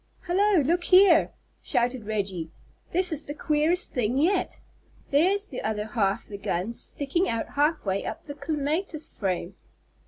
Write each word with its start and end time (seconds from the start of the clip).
"Hallo, 0.21 0.61
look 0.63 0.85
here!" 0.85 1.29
shouted 1.61 2.07
Reggie. 2.07 2.49
"This 2.91 3.11
is 3.11 3.25
the 3.25 3.35
queerest 3.35 3.93
thing 3.93 4.17
yet. 4.17 4.59
There's 5.11 5.49
the 5.49 5.61
other 5.61 5.85
half 5.85 6.25
the 6.25 6.39
gun 6.39 6.73
sticking 6.73 7.29
out 7.29 7.49
half 7.49 7.85
way 7.85 8.03
up 8.03 8.25
the 8.25 8.33
clematis 8.33 9.09
frame!" 9.11 9.53